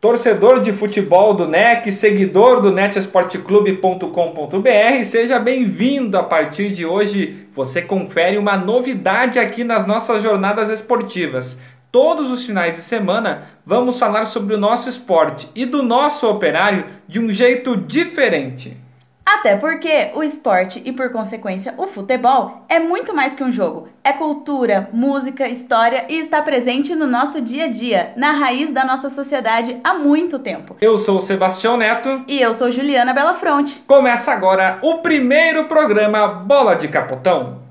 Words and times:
Torcedor 0.00 0.60
de 0.60 0.72
futebol 0.72 1.34
do 1.34 1.46
NEC, 1.46 1.92
seguidor 1.92 2.62
do 2.62 2.72
netesporteclube.com.br, 2.72 5.04
seja 5.04 5.38
bem-vindo. 5.38 6.16
A 6.16 6.22
partir 6.22 6.72
de 6.72 6.86
hoje, 6.86 7.46
você 7.52 7.82
confere 7.82 8.38
uma 8.38 8.56
novidade 8.56 9.38
aqui 9.38 9.62
nas 9.62 9.86
nossas 9.86 10.22
jornadas 10.22 10.70
esportivas. 10.70 11.60
Todos 11.92 12.30
os 12.30 12.46
finais 12.46 12.76
de 12.76 12.80
semana 12.80 13.42
vamos 13.66 13.98
falar 13.98 14.24
sobre 14.24 14.54
o 14.54 14.58
nosso 14.58 14.88
esporte 14.88 15.50
e 15.54 15.66
do 15.66 15.82
nosso 15.82 16.26
operário 16.30 16.86
de 17.06 17.20
um 17.20 17.30
jeito 17.30 17.76
diferente. 17.76 18.79
Até 19.32 19.54
porque 19.54 20.10
o 20.14 20.24
esporte 20.24 20.82
e, 20.84 20.92
por 20.92 21.10
consequência, 21.12 21.72
o 21.78 21.86
futebol 21.86 22.64
é 22.68 22.80
muito 22.80 23.14
mais 23.14 23.32
que 23.32 23.44
um 23.44 23.52
jogo. 23.52 23.88
É 24.02 24.12
cultura, 24.12 24.90
música, 24.92 25.46
história 25.46 26.04
e 26.08 26.18
está 26.18 26.42
presente 26.42 26.96
no 26.96 27.06
nosso 27.06 27.40
dia 27.40 27.66
a 27.66 27.68
dia, 27.68 28.12
na 28.16 28.32
raiz 28.32 28.72
da 28.72 28.84
nossa 28.84 29.08
sociedade 29.08 29.78
há 29.84 29.94
muito 29.94 30.38
tempo. 30.40 30.76
Eu 30.80 30.98
sou 30.98 31.18
o 31.18 31.22
Sebastião 31.22 31.76
Neto. 31.76 32.24
E 32.26 32.40
eu 32.40 32.52
sou 32.52 32.72
Juliana 32.72 33.14
Belafronte. 33.14 33.84
Começa 33.86 34.32
agora 34.32 34.80
o 34.82 34.98
primeiro 34.98 35.66
programa 35.66 36.26
Bola 36.26 36.74
de 36.74 36.88
Capotão. 36.88 37.69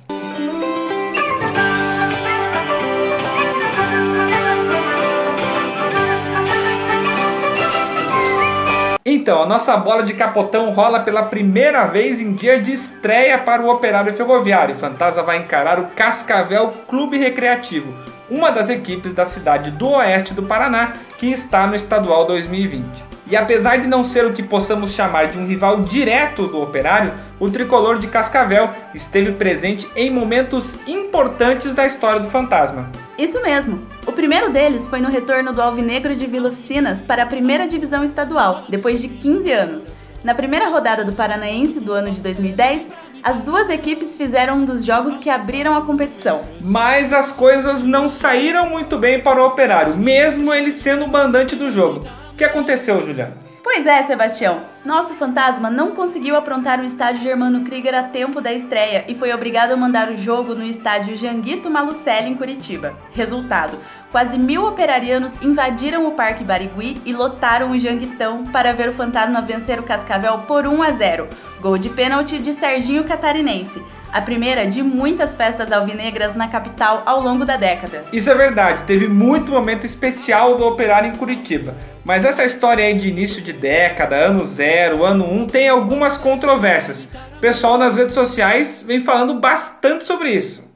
Então, 9.20 9.44
a 9.44 9.46
nossa 9.46 9.76
bola 9.76 10.04
de 10.04 10.14
capotão 10.14 10.72
rola 10.72 11.02
pela 11.02 11.24
primeira 11.24 11.86
vez 11.86 12.22
em 12.22 12.32
dia 12.32 12.62
de 12.62 12.72
estreia 12.72 13.38
para 13.38 13.62
o 13.62 13.70
Operário 13.70 14.14
Ferroviário. 14.14 14.78
Fantasma 14.78 15.22
vai 15.24 15.40
encarar 15.40 15.78
o 15.78 15.88
Cascavel 15.88 16.74
Clube 16.88 17.18
Recreativo, 17.18 17.94
uma 18.30 18.50
das 18.50 18.70
equipes 18.70 19.12
da 19.12 19.26
cidade 19.26 19.72
do 19.72 19.90
oeste 19.90 20.34
do 20.34 20.44
Paraná 20.44 20.94
que 21.18 21.28
está 21.28 21.68
no 21.68 21.76
Estadual 21.76 22.26
2020. 22.28 23.19
E 23.30 23.38
apesar 23.38 23.78
de 23.78 23.88
não 23.88 24.04
ser 24.04 24.26
o 24.26 24.34
que 24.34 24.42
possamos 24.42 24.92
chamar 24.92 25.28
de 25.28 25.38
um 25.38 25.46
rival 25.46 25.82
direto 25.82 26.48
do 26.48 26.60
Operário, 26.60 27.14
o 27.40 27.48
tricolor 27.48 28.00
de 28.00 28.08
Cascavel 28.08 28.72
esteve 28.96 29.34
presente 29.34 29.88
em 29.96 30.10
momentos 30.10 30.80
importantes 30.88 31.76
da 31.76 31.86
história 31.86 32.20
do 32.20 32.28
Fantasma. 32.28 32.90
Isso 33.20 33.40
mesmo. 33.44 33.82
O 34.08 34.12
primeiro 34.12 34.52
deles 34.52 34.88
foi 34.88 35.00
no 35.00 35.12
retorno 35.12 35.54
do 35.54 35.62
Alvinegro 35.62 36.16
de 36.16 36.26
Vila 36.26 36.50
Oficinas 36.50 37.02
para 37.02 37.22
a 37.22 37.28
primeira 37.28 37.68
divisão 37.68 38.04
estadual, 38.04 38.64
depois 38.68 39.00
de 39.00 39.08
15 39.08 39.52
anos. 39.52 40.10
Na 40.24 40.34
primeira 40.34 40.68
rodada 40.68 41.06
do 41.06 41.14
Paranaense 41.14 41.80
do 41.80 41.94
ano 41.94 42.10
de 42.10 42.22
2010, 42.22 42.88
as 43.22 43.42
duas 43.42 43.70
equipes 43.70 44.16
fizeram 44.16 44.56
um 44.56 44.66
dos 44.66 44.84
jogos 44.84 45.18
que 45.18 45.30
abriram 45.30 45.78
a 45.78 45.84
competição. 45.84 46.42
Mas 46.62 47.14
as 47.14 47.32
coisas 47.32 47.84
não 47.84 48.10
saíram 48.10 48.72
muito 48.72 48.98
bem 48.98 49.20
para 49.20 49.40
o 49.40 49.46
Operário, 49.46 49.96
mesmo 49.98 50.52
ele 50.52 50.72
sendo 50.72 51.06
o 51.06 51.12
mandante 51.12 51.56
do 51.56 51.70
jogo 51.72 52.08
que 52.40 52.46
aconteceu, 52.46 53.04
Juliana? 53.04 53.36
Pois 53.62 53.86
é, 53.86 54.02
Sebastião. 54.02 54.62
Nosso 54.86 55.14
fantasma 55.16 55.70
não 55.70 55.92
conseguiu 55.92 56.38
aprontar 56.38 56.80
o 56.80 56.86
estádio 56.86 57.22
Germano 57.22 57.66
Krieger 57.66 57.94
a 57.94 58.04
tempo 58.04 58.40
da 58.40 58.54
estreia 58.54 59.04
e 59.10 59.14
foi 59.14 59.34
obrigado 59.34 59.74
a 59.74 59.76
mandar 59.76 60.10
o 60.10 60.16
jogo 60.16 60.56
no 60.56 60.64
estádio 60.64 61.18
Janguito 61.18 61.70
Malucelli, 61.70 62.30
em 62.30 62.36
Curitiba. 62.36 62.98
Resultado: 63.12 63.78
quase 64.10 64.38
mil 64.38 64.66
operarianos 64.66 65.34
invadiram 65.42 66.08
o 66.08 66.14
Parque 66.14 66.46
Barigui 66.46 66.96
e 67.06 67.12
lotaram 67.12 67.72
o 67.72 67.78
Janguitão 67.78 68.46
para 68.46 68.72
ver 68.72 68.88
o 68.88 68.94
fantasma 68.94 69.42
vencer 69.42 69.78
o 69.78 69.84
Cascavel 69.84 70.38
por 70.48 70.66
1 70.66 70.82
a 70.82 70.92
0. 70.92 71.28
Gol 71.60 71.78
de 71.78 71.90
pênalti 71.90 72.40
de 72.40 72.54
Serginho 72.54 73.04
Catarinense 73.04 73.84
a 74.12 74.22
primeira 74.22 74.66
de 74.66 74.82
muitas 74.82 75.36
festas 75.36 75.72
alvinegras 75.72 76.36
na 76.36 76.48
capital 76.48 77.04
ao 77.06 77.22
longo 77.22 77.46
da 77.46 77.58
década. 77.58 78.06
Isso 78.12 78.30
é 78.30 78.36
verdade, 78.36 78.84
teve 78.84 79.08
muito 79.08 79.52
momento 79.52 79.86
especial 79.86 80.58
do 80.58 80.66
operário 80.66 81.10
em 81.10 81.16
Curitiba. 81.16 81.76
Mas 82.04 82.26
essa 82.26 82.44
história 82.44 82.84
aí 82.84 82.98
de 82.98 83.10
início 83.10 83.42
de 83.42 83.54
década, 83.54 84.16
ano 84.16 84.46
zero, 84.46 85.04
ano 85.04 85.26
um, 85.32 85.46
tem 85.46 85.70
algumas 85.70 86.18
controvérsias. 86.18 87.08
O 87.38 87.40
pessoal 87.40 87.78
nas 87.78 87.96
redes 87.96 88.16
sociais 88.16 88.84
vem 88.86 89.02
falando 89.02 89.36
bastante 89.36 90.06
sobre 90.06 90.32
isso. 90.32 90.68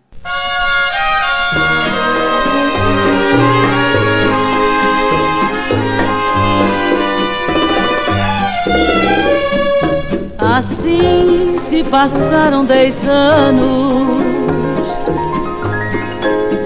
Assim 10.55 11.55
se 11.67 11.83
passaram 11.89 12.63
dez 12.63 13.03
anos. 13.09 14.21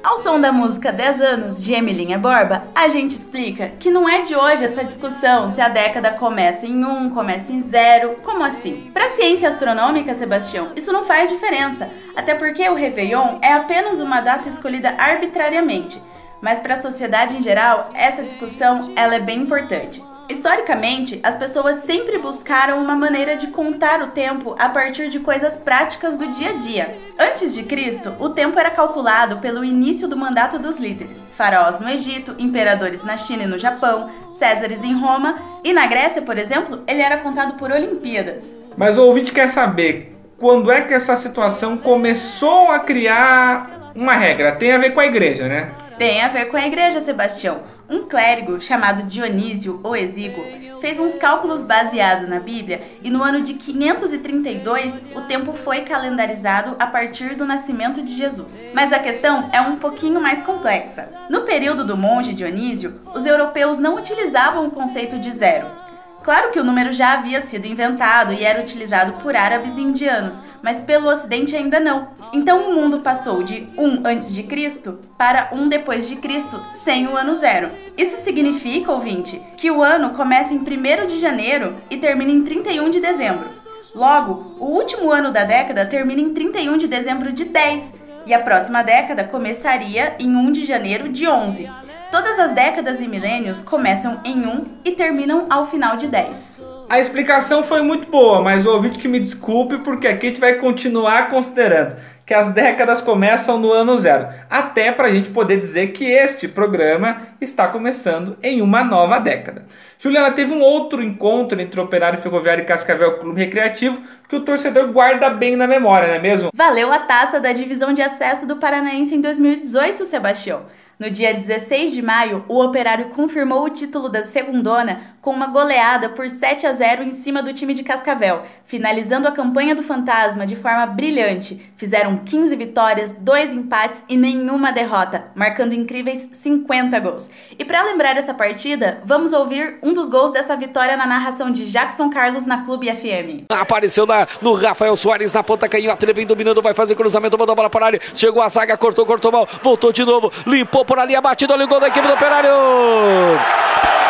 Ao 0.03 0.18
som 0.18 0.42
da 0.42 0.52
música 0.52 0.92
10 0.92 1.22
anos 1.22 1.64
de 1.64 1.74
Emilinha 1.74 2.20
Borba, 2.20 2.66
a 2.75 2.90
gente 2.90 3.16
explica 3.16 3.70
que 3.80 3.90
não 3.90 4.09
é 4.09 4.24
de 4.24 4.36
hoje 4.36 4.66
essa 4.66 4.84
discussão 4.84 5.50
se 5.53 5.62
a 5.62 5.70
década 5.70 6.12
começa 6.12 6.68
em 6.68 6.84
1, 6.84 6.90
um, 6.90 7.09
começa 7.12 7.53
em 7.53 7.62
0, 7.62 8.18
como 8.24 8.44
assim? 8.44 8.92
Para 8.94 9.06
a 9.06 9.12
ciência 9.12 9.48
astronômica, 9.48 10.14
Sebastião, 10.16 10.72
isso 10.75 10.92
não 10.92 11.06
faz 11.06 11.30
diferença, 11.30 11.90
até 12.14 12.36
porque 12.36 12.68
o 12.68 12.75
Réveillon 12.75 13.40
é 13.42 13.54
apenas 13.54 14.02
uma 14.02 14.19
data 14.19 14.50
escolhida 14.50 14.96
arbitrariamente. 14.98 16.02
Mas 16.42 16.59
para 16.59 16.74
a 16.74 16.81
sociedade 16.81 17.38
em 17.38 17.42
geral, 17.42 17.90
essa 17.94 18.22
discussão 18.22 18.92
ela 18.98 19.16
é 19.16 19.19
bem 19.19 19.44
importante. 19.44 20.04
Historicamente, 20.30 21.22
as 21.24 21.38
pessoas 21.38 21.78
sempre 21.84 22.18
buscaram 22.18 22.84
uma 22.84 22.96
maneira 22.96 23.38
de 23.38 23.48
contar 23.48 24.02
o 24.02 24.08
tempo 24.08 24.56
a 24.60 24.68
partir 24.68 25.10
de 25.10 25.20
coisas 25.20 25.54
práticas 25.54 26.18
do 26.18 26.28
dia 26.28 26.50
a 26.50 26.54
dia. 26.54 26.96
Antes 27.18 27.54
de 27.54 27.64
Cristo, 27.64 28.14
o 28.20 28.30
tempo 28.30 28.60
era 28.60 28.70
calculado 28.70 29.38
pelo 29.38 29.64
início 29.64 30.06
do 30.06 30.18
mandato 30.18 30.60
dos 30.60 30.78
líderes: 30.78 31.26
faraós 31.38 31.80
no 31.80 31.90
Egito, 31.90 32.36
imperadores 32.38 33.06
na 33.06 33.16
China 33.16 33.44
e 33.44 33.48
no 33.48 33.58
Japão, 33.58 34.10
Césares 34.38 34.84
em 34.84 35.00
Roma, 35.00 35.36
e 35.64 35.72
na 35.72 35.88
Grécia, 35.88 36.22
por 36.22 36.38
exemplo, 36.38 36.84
ele 36.86 37.02
era 37.02 37.18
contado 37.18 37.54
por 37.54 37.72
Olimpíadas. 37.72 38.54
Mas 38.76 38.98
o 38.98 39.06
ouvinte 39.06 39.32
quer 39.32 39.48
saber 39.48 40.10
quando 40.38 40.70
é 40.70 40.82
que 40.82 40.94
essa 40.94 41.16
situação 41.16 41.78
começou 41.78 42.70
a 42.70 42.80
criar 42.80 43.94
uma 43.96 44.14
regra? 44.14 44.52
Tem 44.52 44.74
a 44.74 44.78
ver 44.78 44.92
com 44.92 45.00
a 45.00 45.06
igreja, 45.06 45.48
né? 45.48 45.72
Tem 45.98 46.22
a 46.22 46.28
ver 46.28 46.46
com 46.46 46.58
a 46.58 46.68
igreja, 46.68 47.00
Sebastião. 47.00 47.77
Um 47.90 48.03
clérigo 48.03 48.59
chamado 48.59 49.03
Dionísio 49.03 49.80
o 49.81 49.96
Exíguo 49.96 50.44
fez 50.81 51.00
uns 51.00 51.14
cálculos 51.14 51.64
baseados 51.64 52.28
na 52.28 52.40
Bíblia 52.40 52.81
e 53.02 53.09
no 53.09 53.24
ano 53.24 53.42
de 53.42 53.53
532 53.53 55.02
o 55.16 55.22
tempo 55.22 55.53
foi 55.53 55.81
calendarizado 55.81 56.75
a 56.78 56.86
partir 56.86 57.36
do 57.36 57.46
nascimento 57.46 58.02
de 58.02 58.14
Jesus. 58.14 58.66
Mas 58.74 58.92
a 58.92 59.00
questão 59.00 59.50
é 59.53 59.62
um 59.62 59.78
pouquinho 59.78 60.20
mais 60.20 60.42
complexa. 60.42 61.12
No 61.30 61.42
período 61.42 61.86
do 61.86 61.96
monge 61.96 62.34
Dionísio, 62.34 63.00
os 63.16 63.25
europeus 63.25 63.78
não 63.78 63.96
utilizavam 63.96 64.68
o 64.68 64.72
conceito 64.72 65.18
de 65.18 65.31
zero. 65.31 65.87
Claro 66.28 66.52
que 66.52 66.60
o 66.60 66.64
número 66.66 66.92
já 66.92 67.14
havia 67.14 67.40
sido 67.40 67.68
inventado 67.68 68.34
e 68.34 68.44
era 68.44 68.60
utilizado 68.60 69.14
por 69.14 69.34
árabes 69.34 69.78
e 69.78 69.82
indianos, 69.82 70.42
mas 70.62 70.84
pelo 70.84 71.08
ocidente 71.08 71.56
ainda 71.56 71.80
não. 71.80 72.10
Então 72.34 72.70
o 72.70 72.76
mundo 72.76 73.00
passou 73.00 73.42
de 73.42 73.66
1 73.78 74.06
antes 74.06 74.34
de 74.34 74.44
Cristo 74.44 75.00
para 75.18 75.48
1 75.54 75.70
depois 75.70 76.06
de 76.06 76.18
Cristo, 76.18 76.62
sem 76.70 77.08
o 77.08 77.16
ano 77.16 77.34
zero. 77.34 77.72
Isso 77.98 78.18
significa, 78.18 78.92
ouvinte, 78.92 79.42
que 79.56 79.72
o 79.72 79.82
ano 79.82 80.10
começa 80.16 80.54
em 80.54 80.58
1 80.58 81.06
de 81.06 81.18
janeiro 81.18 81.74
e 81.90 81.96
termina 81.96 82.32
em 82.32 82.44
31 82.44 82.90
de 82.90 83.00
dezembro. 83.00 83.48
Logo, 83.96 84.54
o 84.60 84.66
último 84.66 85.10
ano 85.10 85.32
da 85.32 85.46
década 85.46 85.86
termina 85.86 86.20
em 86.20 86.34
31 86.34 86.78
de 86.78 86.90
dezembro 86.90 87.32
de 87.32 87.46
10 87.46 87.88
e 88.26 88.34
a 88.34 88.40
próxima 88.40 88.84
década 88.84 89.24
começaria 89.24 90.14
em 90.20 90.36
1 90.36 90.52
de 90.52 90.66
janeiro 90.66 91.08
de 91.08 91.26
11. 91.26 91.87
Todas 92.12 92.40
as 92.40 92.51
décadas 92.53 93.01
e 93.01 93.07
milênios 93.07 93.62
começam 93.62 94.19
em 94.23 94.45
1 94.45 94.62
e 94.85 94.91
terminam 94.94 95.45
ao 95.50 95.66
final 95.66 95.97
de 95.97 96.07
10. 96.07 96.56
A 96.90 97.00
explicação 97.00 97.63
foi 97.63 97.81
muito 97.81 98.09
boa, 98.09 98.41
mas 98.41 98.66
o 98.66 98.72
ouvinte 98.72 98.97
que 98.97 99.09
me 99.09 99.19
desculpe, 99.19 99.79
porque 99.79 100.07
aqui 100.07 100.28
a 100.28 100.29
gente 100.29 100.40
vai 100.40 100.53
continuar 100.53 101.29
considerando 101.29 101.97
que 102.25 102.34
as 102.34 102.53
décadas 102.53 103.01
começam 103.01 103.59
no 103.59 103.72
ano 103.72 103.97
zero, 103.97 104.28
até 104.50 104.91
para 104.91 105.07
a 105.07 105.12
gente 105.12 105.29
poder 105.29 105.59
dizer 105.59 105.88
que 105.88 106.06
este 106.06 106.47
programa 106.47 107.22
está 107.41 107.68
começando 107.68 108.38
em 108.41 108.62
uma 108.62 108.84
nova 108.84 109.19
década. 109.19 109.66
Juliana, 110.00 110.31
teve 110.31 110.53
um 110.53 110.62
outro 110.62 111.01
encontro 111.01 111.60
entre 111.60 111.80
o 111.80 111.83
Operário 111.83 112.19
Ferroviário 112.19 112.63
e 112.63 112.65
Cascavel 112.65 113.19
Clube 113.19 113.39
Recreativo 113.39 114.01
que 114.27 114.36
o 114.36 114.42
torcedor 114.42 114.92
guarda 114.92 115.30
bem 115.30 115.56
na 115.56 115.68
memória, 115.68 116.07
não 116.07 116.15
é 116.15 116.19
mesmo? 116.19 116.51
Valeu 116.53 116.92
a 116.92 117.00
taça 117.00 117.39
da 117.39 117.51
divisão 117.51 117.94
de 117.94 118.01
acesso 118.01 118.48
do 118.48 118.57
Paranaense 118.57 119.15
em 119.15 119.21
2018, 119.21 120.06
Sebastião. 120.06 120.63
No 121.00 121.12
dia 121.12 121.32
16 121.32 121.92
de 121.92 122.02
maio, 122.02 122.44
o 122.48 122.60
Operário 122.60 123.10
confirmou 123.10 123.64
o 123.64 123.70
título 123.70 124.10
da 124.10 124.24
Segundona 124.24 125.16
com 125.27 125.33
uma 125.33 125.47
goleada 125.47 126.07
por 126.07 126.29
7 126.29 126.65
a 126.65 126.71
0 126.71 127.03
em 127.03 127.13
cima 127.13 127.44
do 127.44 127.51
time 127.51 127.74
de 127.74 127.83
Cascavel, 127.83 128.44
finalizando 128.63 129.27
a 129.27 129.31
campanha 129.33 129.75
do 129.75 129.83
Fantasma 129.83 130.47
de 130.47 130.56
forma 130.56 130.85
brilhante. 130.85 131.69
Fizeram 131.75 132.19
15 132.19 132.56
vitórias, 132.56 133.12
2 133.12 133.51
empates 133.51 134.06
e 134.07 134.15
nenhuma 134.15 134.71
derrota, 134.71 135.25
marcando 135.35 135.74
incríveis 135.74 136.29
50 136.31 136.97
gols. 137.01 137.29
E 137.59 137.65
para 137.65 137.83
lembrar 137.83 138.15
essa 138.15 138.33
partida, 138.33 139.01
vamos 139.03 139.33
ouvir 139.33 139.79
um 139.83 139.94
dos 139.94 140.07
gols 140.07 140.31
dessa 140.31 140.56
vitória 140.56 140.95
na 140.95 141.06
narração 141.06 141.51
de 141.51 141.69
Jackson 141.69 142.09
Carlos 142.09 142.45
na 142.45 142.63
Clube 142.63 142.88
FM. 142.89 143.47
Apareceu 143.50 144.06
na, 144.06 144.25
no 144.41 144.53
Rafael 144.53 144.95
Soares 144.95 145.33
na 145.33 145.44
ponta 145.44 145.68
canhota, 145.68 146.06
ele 146.06 146.13
vem 146.13 146.25
dominando, 146.25 146.62
vai 146.62 146.74
fazer 146.74 146.95
cruzamento, 146.95 147.38
mandou 147.38 147.51
a 147.51 147.56
bola 147.57 147.69
para 147.69 147.83
a 147.83 147.88
área, 147.88 148.01
chegou 148.15 148.41
a 148.41 148.47
zaga, 148.47 148.77
cortou, 148.77 149.06
cortou 149.06 149.29
mal, 149.29 149.45
voltou 149.62 149.91
de 149.91 150.06
novo, 150.06 150.31
limpou 150.45 150.85
por 150.85 150.97
ali 150.97 151.18
a 151.18 151.21
batida, 151.21 151.53
olha 151.53 151.65
o 151.65 151.68
gol 151.68 151.81
da 151.81 151.89
equipe 151.89 152.07
do 152.07 152.13
Operário. 152.13 154.06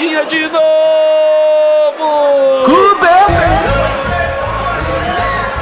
Batatinha 0.00 0.24
de 0.24 0.48
novo! 0.48 0.62
Clube! 2.64 3.06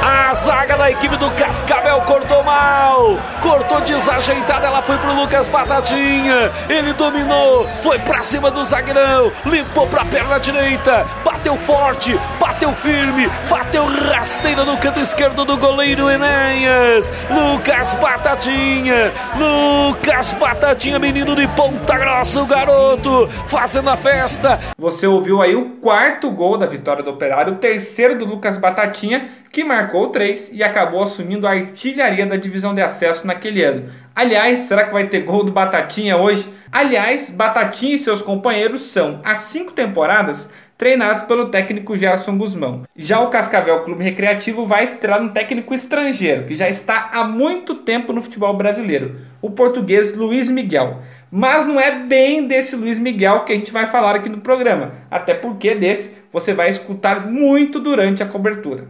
A 0.01 0.33
zaga 0.33 0.77
da 0.77 0.89
equipe 0.89 1.17
do 1.17 1.29
Cascavel 1.31 1.99
cortou 2.03 2.41
mal, 2.43 3.17
cortou 3.59 3.81
desajeitada, 3.81 4.67
ela 4.67 4.81
foi 4.81 4.97
pro 4.97 5.13
Lucas 5.13 5.47
Batatinha, 5.49 6.49
ele 6.69 6.93
dominou, 6.93 7.67
foi 7.81 7.99
pra 7.99 8.21
cima 8.21 8.49
do 8.49 8.63
zagueirão, 8.63 9.31
limpou 9.45 9.85
pra 9.85 10.05
perna 10.05 10.39
direita, 10.39 11.05
bateu 11.25 11.57
forte, 11.57 12.17
bateu 12.39 12.71
firme, 12.71 13.29
bateu 13.49 13.85
rasteira 13.85 14.63
no 14.63 14.77
canto 14.77 15.01
esquerdo 15.01 15.43
do 15.43 15.57
goleiro 15.57 16.09
Enéas, 16.09 17.11
Lucas 17.29 17.93
Batatinha, 17.95 19.11
Lucas 19.37 20.33
Batatinha, 20.35 20.97
menino 20.97 21.35
de 21.35 21.45
Ponta 21.49 21.97
Grossa, 21.97 22.41
o 22.41 22.45
garoto, 22.45 23.27
fazendo 23.47 23.89
a 23.89 23.97
festa. 23.97 24.57
Você 24.77 25.05
ouviu 25.05 25.41
aí 25.41 25.55
o 25.55 25.71
quarto 25.81 26.31
gol 26.31 26.57
da 26.57 26.65
vitória 26.65 27.03
do 27.03 27.11
Operário, 27.11 27.53
o 27.53 27.57
terceiro 27.57 28.17
do 28.17 28.23
Lucas 28.23 28.57
Batatinha, 28.57 29.27
que 29.51 29.63
marcou 29.63 30.09
três 30.09 30.51
e 30.53 30.63
acabou 30.63 31.01
assumindo 31.01 31.47
a 31.47 31.51
artilharia 31.51 32.25
da 32.25 32.35
divisão 32.35 32.73
de 32.73 32.81
acesso 32.81 33.25
naquele 33.25 33.48
ano. 33.57 33.89
Aliás, 34.15 34.61
será 34.61 34.83
que 34.83 34.93
vai 34.93 35.07
ter 35.07 35.21
gol 35.21 35.43
do 35.43 35.51
Batatinha 35.51 36.17
hoje? 36.17 36.47
Aliás, 36.71 37.31
Batatinha 37.31 37.95
e 37.95 37.99
seus 37.99 38.21
companheiros 38.21 38.83
são, 38.83 39.21
há 39.23 39.33
cinco 39.33 39.71
temporadas, 39.71 40.51
treinados 40.77 41.23
pelo 41.23 41.49
técnico 41.49 41.97
Gerson 41.97 42.37
Guzmão. 42.37 42.83
Já 42.95 43.19
o 43.19 43.29
Cascavel 43.29 43.83
Clube 43.83 44.03
Recreativo 44.03 44.65
vai 44.65 44.83
estrear 44.83 45.21
um 45.21 45.27
técnico 45.27 45.73
estrangeiro, 45.73 46.45
que 46.45 46.55
já 46.55 46.69
está 46.69 47.09
há 47.11 47.23
muito 47.25 47.75
tempo 47.75 48.13
no 48.13 48.21
futebol 48.21 48.53
brasileiro, 48.55 49.19
o 49.41 49.49
português 49.49 50.15
Luiz 50.15 50.49
Miguel. 50.49 51.01
Mas 51.31 51.65
não 51.65 51.79
é 51.79 52.03
bem 52.05 52.47
desse 52.47 52.75
Luiz 52.75 52.97
Miguel 52.97 53.45
que 53.45 53.53
a 53.53 53.55
gente 53.55 53.71
vai 53.71 53.87
falar 53.87 54.15
aqui 54.15 54.29
no 54.29 54.41
programa, 54.41 54.93
até 55.11 55.33
porque 55.33 55.75
desse 55.75 56.17
você 56.31 56.53
vai 56.53 56.69
escutar 56.69 57.27
muito 57.27 57.79
durante 57.79 58.23
a 58.23 58.25
cobertura. 58.25 58.87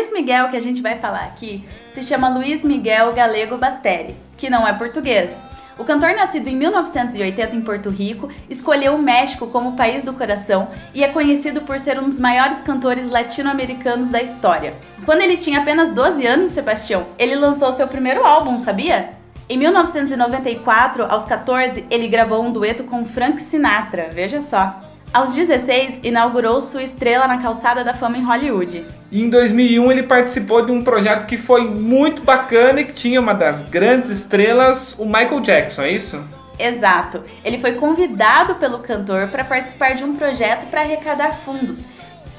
Luiz 0.00 0.12
Miguel 0.12 0.48
que 0.48 0.56
a 0.56 0.60
gente 0.60 0.80
vai 0.80 0.98
falar 0.98 1.20
aqui 1.20 1.62
se 1.90 2.02
chama 2.02 2.30
Luiz 2.30 2.64
Miguel 2.64 3.12
Galego 3.12 3.58
Bastelli, 3.58 4.16
que 4.38 4.48
não 4.48 4.66
é 4.66 4.72
português. 4.72 5.36
O 5.78 5.84
cantor, 5.84 6.14
nascido 6.14 6.48
em 6.48 6.56
1980 6.56 7.54
em 7.54 7.60
Porto 7.60 7.90
Rico, 7.90 8.30
escolheu 8.48 8.94
o 8.94 9.02
México 9.02 9.48
como 9.48 9.76
país 9.76 10.02
do 10.02 10.14
coração 10.14 10.70
e 10.94 11.04
é 11.04 11.08
conhecido 11.08 11.60
por 11.62 11.78
ser 11.78 11.98
um 11.98 12.08
dos 12.08 12.18
maiores 12.18 12.62
cantores 12.62 13.10
latino-americanos 13.10 14.08
da 14.08 14.22
história. 14.22 14.72
Quando 15.04 15.20
ele 15.20 15.36
tinha 15.36 15.60
apenas 15.60 15.90
12 15.94 16.26
anos, 16.26 16.52
Sebastião, 16.52 17.06
ele 17.18 17.34
lançou 17.34 17.70
seu 17.70 17.86
primeiro 17.86 18.24
álbum, 18.24 18.58
sabia? 18.58 19.10
Em 19.50 19.58
1994, 19.58 21.04
aos 21.10 21.26
14, 21.26 21.84
ele 21.90 22.08
gravou 22.08 22.42
um 22.42 22.50
dueto 22.52 22.84
com 22.84 23.04
Frank 23.04 23.42
Sinatra, 23.42 24.08
veja 24.10 24.40
só. 24.40 24.80
Aos 25.12 25.34
16, 25.34 26.04
inaugurou 26.04 26.60
sua 26.60 26.84
estrela 26.84 27.26
na 27.26 27.42
calçada 27.42 27.82
da 27.82 27.92
fama 27.92 28.16
em 28.16 28.24
Hollywood. 28.24 28.86
E 29.10 29.20
em 29.20 29.28
2001 29.28 29.90
ele 29.90 30.02
participou 30.04 30.64
de 30.64 30.70
um 30.70 30.80
projeto 30.82 31.26
que 31.26 31.36
foi 31.36 31.68
muito 31.68 32.22
bacana 32.22 32.80
e 32.80 32.84
que 32.84 32.92
tinha 32.92 33.20
uma 33.20 33.34
das 33.34 33.62
grandes 33.62 34.08
estrelas, 34.08 34.96
o 35.00 35.04
Michael 35.04 35.40
Jackson, 35.40 35.82
é 35.82 35.90
isso? 35.90 36.24
Exato. 36.56 37.24
Ele 37.44 37.58
foi 37.58 37.72
convidado 37.72 38.54
pelo 38.54 38.78
cantor 38.78 39.26
para 39.28 39.42
participar 39.44 39.96
de 39.96 40.04
um 40.04 40.14
projeto 40.14 40.66
para 40.70 40.82
arrecadar 40.82 41.32
fundos. 41.38 41.88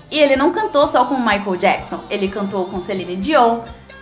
E 0.10 0.18
ele 0.18 0.38
não 0.38 0.54
cantou 0.54 0.88
só 0.88 1.04
com 1.04 1.16
o 1.16 1.20
Michael 1.20 1.58
Jackson, 1.58 2.00
ele 2.10 2.30
cantou 2.30 2.66
com 2.66 2.80
Celine 2.80 3.18
Dion, 3.18 3.60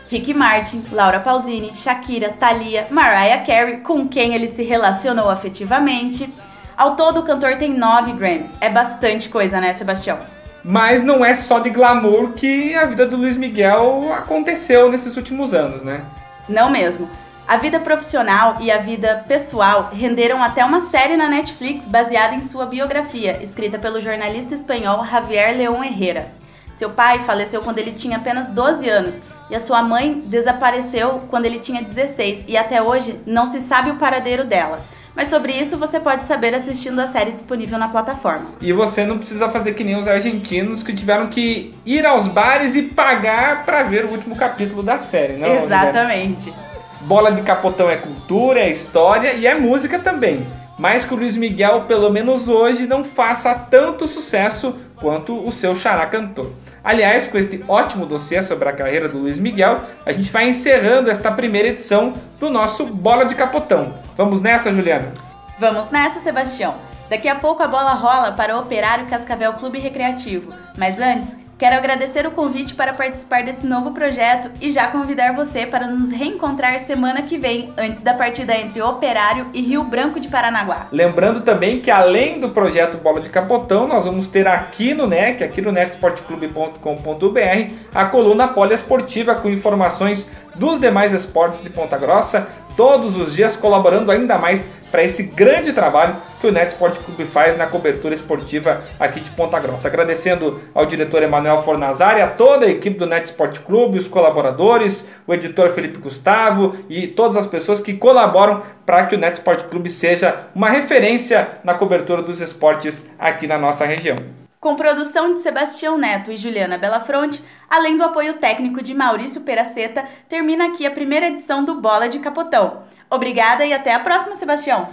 Ricky 0.10 0.33
Martin, 0.33 0.83
Laura 0.92 1.19
Pausini, 1.19 1.72
Shakira, 1.75 2.30
Thalia, 2.39 2.86
Mariah 2.92 3.44
Carey, 3.44 3.77
com 3.77 4.07
quem 4.07 4.36
ele 4.36 4.48
se 4.48 4.62
relacionou 4.62 5.27
afetivamente. 5.27 6.31
Ao 6.79 6.95
todo, 6.95 7.19
o 7.19 7.23
cantor 7.23 7.57
tem 7.57 7.77
9 7.77 8.13
Grammys. 8.13 8.51
É 8.61 8.69
bastante 8.69 9.27
coisa, 9.27 9.59
né, 9.59 9.73
Sebastião? 9.73 10.17
Mas 10.63 11.03
não 11.03 11.25
é 11.25 11.35
só 11.35 11.59
de 11.59 11.69
glamour 11.69 12.31
que 12.31 12.73
a 12.73 12.85
vida 12.85 13.05
do 13.05 13.17
Luiz 13.17 13.35
Miguel 13.35 14.13
aconteceu 14.13 14.89
nesses 14.89 15.17
últimos 15.17 15.53
anos, 15.53 15.83
né? 15.83 16.05
Não 16.47 16.69
mesmo. 16.69 17.09
A 17.45 17.57
vida 17.57 17.81
profissional 17.81 18.55
e 18.61 18.71
a 18.71 18.77
vida 18.77 19.25
pessoal 19.27 19.89
renderam 19.91 20.41
até 20.41 20.63
uma 20.63 20.79
série 20.79 21.17
na 21.17 21.27
Netflix 21.27 21.85
baseada 21.85 22.33
em 22.33 22.41
sua 22.41 22.65
biografia, 22.65 23.43
escrita 23.43 23.77
pelo 23.77 23.99
jornalista 23.99 24.55
espanhol 24.55 25.05
Javier 25.05 25.57
León 25.57 25.83
Herrera. 25.83 26.31
Seu 26.77 26.91
pai 26.91 27.19
faleceu 27.25 27.61
quando 27.61 27.79
ele 27.79 27.91
tinha 27.91 28.15
apenas 28.15 28.51
12 28.51 28.89
anos 28.89 29.21
e 29.49 29.55
a 29.55 29.59
sua 29.59 29.83
mãe 29.83 30.21
desapareceu 30.23 31.23
quando 31.29 31.45
ele 31.45 31.59
tinha 31.59 31.81
16 31.81 32.45
e 32.47 32.55
até 32.55 32.81
hoje 32.81 33.19
não 33.25 33.47
se 33.47 33.59
sabe 33.59 33.91
o 33.91 33.97
paradeiro 33.97 34.45
dela. 34.45 34.77
Mas 35.19 35.27
sobre 35.27 35.51
isso 35.51 35.77
você 35.77 36.00
pode 36.00 36.25
saber 36.25 36.56
assistindo 36.56 36.98
a 37.01 37.06
série 37.06 37.33
disponível 37.33 37.77
na 37.77 37.89
plataforma. 37.89 38.51
E 38.62 38.71
você 38.71 39.06
não 39.06 39.18
precisa 39.18 39.50
fazer 39.50 39.74
que 39.74 39.83
nem 39.83 39.98
os 39.98 40.07
argentinos 40.07 40.81
que 40.81 40.94
tiveram 40.94 41.27
que 41.27 41.75
ir 41.86 42.06
aos 42.06 42.25
bares 42.25 42.74
e 42.74 42.83
pagar 42.83 43.66
para 43.66 43.83
ver 43.83 44.06
o 44.06 44.12
último 44.12 44.33
capítulo 44.33 44.81
da 44.81 44.98
série, 45.00 45.33
não? 45.33 45.66
Exatamente. 45.66 46.54
Bola 47.01 47.33
de 47.33 47.42
Capotão 47.42 47.89
é 47.89 47.98
cultura, 47.98 48.62
é 48.62 48.69
história 48.69 49.33
e 49.33 49.45
é 49.45 49.54
música 49.56 50.00
também. 50.00 50.48
Mas 50.77 51.04
que 51.04 51.13
o 51.13 51.18
Luiz 51.18 51.36
Miguel, 51.36 51.81
pelo 51.81 52.10
menos 52.10 52.48
hoje, 52.48 52.88
não 52.88 53.04
faça 53.04 53.54
tanto 53.54 54.07
sucesso 54.07 54.74
quanto 54.95 55.38
o 55.38 55.51
seu 55.51 55.75
xará 55.75 56.06
cantor. 56.06 56.50
Aliás, 56.89 57.27
com 57.27 57.38
este 57.38 57.63
ótimo 57.68 58.03
dossiê 58.03 58.41
sobre 58.41 58.68
a 58.68 58.74
carreira 58.74 59.07
do 59.07 59.19
Luiz 59.19 59.38
Miguel, 59.38 59.81
a 60.03 60.12
gente 60.12 60.31
vai 60.31 60.50
encerrando 60.50 61.12
esta 61.12 61.31
primeira 61.31 61.68
edição 61.68 62.13
do 62.39 62.50
nosso 62.50 62.83
Bola 62.83 63.25
de 63.25 63.36
Capotão. 63.36 63.94
Vamos 64.18 64.41
nessa, 64.41 64.74
Juliana? 64.74 65.13
Vamos 65.59 65.91
nessa, 65.91 66.19
Sebastião. 66.19 66.74
Daqui 67.07 67.27
a 67.27 67.36
pouco 67.36 67.62
a 67.62 67.68
bola 67.68 67.94
rola 67.94 68.31
para 68.31 68.57
o 68.57 68.62
Operário 68.62 69.06
Cascavel 69.06 69.53
Clube 69.53 69.77
Recreativo. 69.77 70.51
Mas 70.79 71.00
antes, 71.00 71.38
Quero 71.60 71.75
agradecer 71.75 72.25
o 72.25 72.32
convite 72.32 72.74
para 72.74 72.94
participar 72.94 73.44
desse 73.44 73.68
novo 73.68 73.92
projeto 73.92 74.50
e 74.62 74.72
já 74.72 74.88
convidar 74.88 75.34
você 75.34 75.66
para 75.66 75.88
nos 75.88 76.10
reencontrar 76.10 76.80
semana 76.80 77.24
que 77.24 77.38
vem, 77.38 77.74
antes 77.78 78.01
da 78.01 78.13
partida 78.13 78.56
entre 78.56 78.82
Operário 78.82 79.46
e 79.54 79.60
Rio 79.60 79.84
Branco 79.84 80.22
de 80.22 80.30
Paranaguá. 80.30 80.88
Lembrando 80.89 81.42
também 81.42 81.82
que 81.82 81.92
além 81.92 82.39
do 82.39 82.51
projeto 82.51 82.98
Bola 82.98 83.20
de 83.20 83.30
Capotão, 83.30 83.89
nós 83.89 84.06
vamos 84.06 84.30
ter 84.30 84.48
aqui 84.48 84.94
no 84.94 85.06
NEC, 85.06 85.44
aqui 85.44 85.62
no 85.62 85.74
netsportclube.com.br, 85.74 87.74
a 87.94 88.06
coluna 88.06 88.48
poliesportiva 88.48 89.36
com 89.36 89.50
informações 89.50 90.32
dos 90.60 90.80
demais 90.80 91.13
esportes 91.13 91.63
de 91.63 91.70
Ponta 91.70 91.98
Grossa, 91.98 92.48
todos 92.75 93.16
os 93.18 93.34
dias 93.34 93.56
colaborando 93.56 94.12
ainda 94.12 94.38
mais 94.38 94.70
para 94.92 95.04
esse 95.04 95.24
grande 95.24 95.74
trabalho 95.74 96.18
que 96.42 96.48
o 96.48 96.51
Net 96.51 96.74
Sport 96.74 96.98
Clube 97.00 97.25
faz 97.25 97.58
na 97.58 97.68
cobertura 97.68 98.13
esportiva 98.13 98.84
aqui 99.00 99.20
de 99.20 99.30
Ponta 99.32 99.60
Grossa. 99.60 99.88
Agradecendo 99.88 100.62
ao 100.74 100.86
diretor 100.86 101.22
Emanuel 101.24 101.63
Fornazari, 101.63 102.22
a 102.22 102.28
toda 102.28 102.66
a 102.66 102.70
equipe 102.70 102.98
do 102.98 103.06
Net 103.06 103.25
Sport 103.25 103.60
Clube, 103.60 104.00
os 104.00 104.08
colaboradores, 104.08 105.08
o 105.28 105.34
editor 105.34 105.70
Felipe 105.72 106.00
Gustavo 106.00 106.75
e 106.89 107.08
todas 107.08 107.38
as 107.38 107.48
pessoas 107.48 107.82
que 107.82 107.94
colaboram 107.94 108.63
para 108.86 109.06
que 109.06 109.16
o 109.16 109.20
Net 109.20 109.38
Sport 109.38 109.66
Clube 109.66 109.89
seja 109.89 110.48
uma 110.56 110.70
referência 110.70 111.48
na 111.63 111.74
cobertura 111.74 112.22
dos 112.22 112.42
esportes 112.42 113.10
aqui 113.20 113.48
na 113.48 113.58
nossa 113.58 113.86
região 113.86 114.16
com 114.60 114.75
produção 114.75 115.34
de 115.34 115.39
Sebastião 115.39 115.98
Neto 115.98 116.32
e 116.32 116.38
Juliana 116.38 116.78
Belafronte, 116.78 117.42
além 117.70 117.98
do 117.98 118.04
apoio 118.04 118.36
técnico 118.39 118.84
de 118.84 118.94
Maurício 118.94 119.42
Peraceta, 119.42 120.06
termina 120.28 120.68
aqui 120.68 120.86
a 120.86 120.92
primeira 120.92 121.28
edição 121.28 121.63
do 121.63 121.75
Bola 121.75 122.10
de 122.10 122.20
Capotão. 122.20 122.84
Obrigada 123.10 123.66
e 123.66 123.74
até 123.74 123.94
a 123.94 124.00
próxima, 124.01 124.36
Sebastião! 124.36 124.89